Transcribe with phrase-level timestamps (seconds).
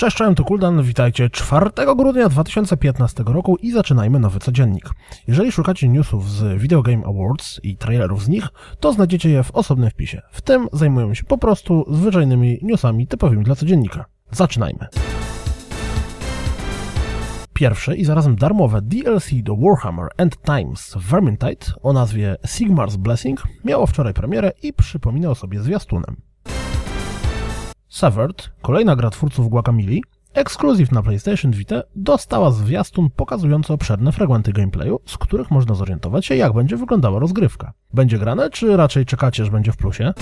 [0.00, 4.90] Cześć, cześć, to Kuldan, witajcie 4 grudnia 2015 roku i zaczynajmy nowy codziennik.
[5.28, 8.48] Jeżeli szukacie newsów z Video Game Awards i trailerów z nich,
[8.80, 10.22] to znajdziecie je w osobnym wpisie.
[10.30, 14.04] W tym zajmują się po prostu zwyczajnymi newsami typowymi dla codziennika.
[14.30, 14.86] Zaczynajmy.
[17.52, 23.86] Pierwsze i zarazem darmowe DLC do Warhammer End Times Vermintide o nazwie Sigmar's Blessing miało
[23.86, 26.27] wczoraj premierę i przypominał sobie zwiastunem.
[27.88, 30.00] Severed, kolejna gra twórców Guacamole,
[30.34, 36.36] ekskluzyw na PlayStation Vita, dostała zwiastun pokazujący obszerne fragmenty gameplayu, z których można zorientować się,
[36.36, 37.72] jak będzie wyglądała rozgrywka.
[37.94, 40.12] Będzie grane, czy raczej czekacie, że będzie w plusie?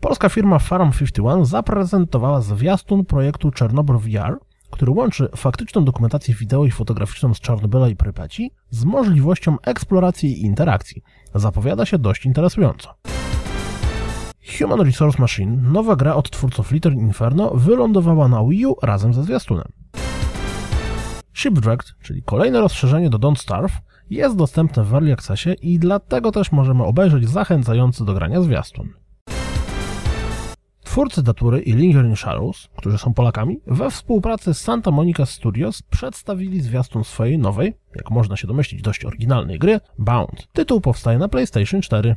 [0.00, 4.38] Polska firma Farm51 zaprezentowała zwiastun projektu Czernobyl VR,
[4.70, 10.42] który łączy faktyczną dokumentację wideo i fotograficzną z Czarnobyla i Prypeci z możliwością eksploracji i
[10.42, 11.02] interakcji.
[11.34, 13.11] Zapowiada się dość interesująco.
[14.42, 19.24] Human Resource Machine, nowa gra od twórców Little Inferno, wylądowała na Wii U razem ze
[19.24, 19.72] zwiastunem.
[21.34, 26.52] Shipwrecked, czyli kolejne rozszerzenie do Don't Starve, jest dostępne w Early Accessie i dlatego też
[26.52, 28.88] możemy obejrzeć zachęcający do grania zwiastun.
[30.84, 36.60] Twórcy Datury i Lingering Shadows, którzy są Polakami, we współpracy z Santa Monica Studios przedstawili
[36.60, 40.48] zwiastun swojej nowej, jak można się domyślić, dość oryginalnej gry Bound.
[40.52, 42.16] Tytuł powstaje na PlayStation 4.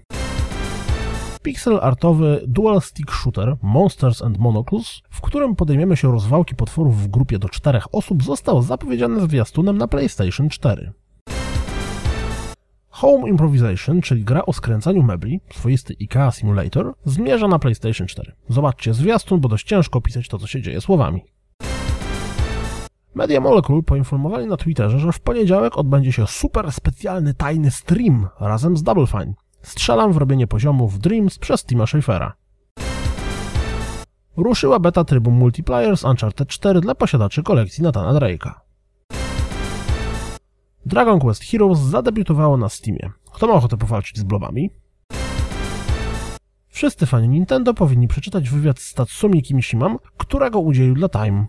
[1.46, 7.08] Pixel artowy dual stick shooter Monsters and Monocles, w którym podejmiemy się rozwałki potworów w
[7.08, 10.94] grupie do czterech osób, został zapowiedziany zwiastunem na PlayStation 4.
[12.90, 18.32] Home Improvisation, czyli gra o skręcaniu mebli, swoisty IKEA Simulator, zmierza na PlayStation 4.
[18.50, 21.22] Zobaczcie zwiastun, bo dość ciężko opisać to, co się dzieje słowami.
[23.16, 28.78] Media Molecule poinformowali na Twitterze, że w poniedziałek odbędzie się super specjalny tajny stream razem
[28.78, 29.34] z Double Fine.
[29.66, 32.34] Strzelam w robienie poziomów Dreams przez Tima Schafera.
[34.38, 38.52] Ruszyła beta trybu multiplayer z Uncharted 4 dla posiadaczy kolekcji Nathana Drake'a.
[40.86, 43.12] Dragon Quest Heroes zadebiutowało na Steamie.
[43.34, 44.70] Kto ma ochotę powalczyć z blobami?
[46.68, 51.46] Wszyscy fani Nintendo powinni przeczytać wywiad z Tatsumi Kimishimam, którego udzielił dla Time.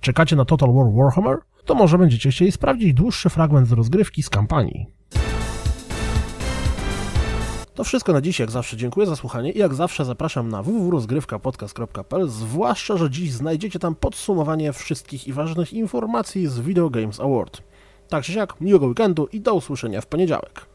[0.00, 1.38] Czekacie na Total War Warhammer?
[1.64, 4.86] To może będziecie chcieli sprawdzić dłuższy fragment z rozgrywki z kampanii.
[7.82, 12.28] To wszystko na dziś, jak zawsze dziękuję za słuchanie i jak zawsze zapraszam na www.rozgrywkapodcast.pl,
[12.28, 17.62] zwłaszcza, że dziś znajdziecie tam podsumowanie wszystkich i ważnych informacji z Video Games Award.
[18.08, 20.71] Tak czy siak, miłego weekendu i do usłyszenia w poniedziałek.